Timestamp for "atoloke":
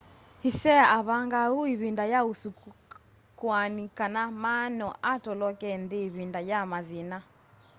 5.13-5.69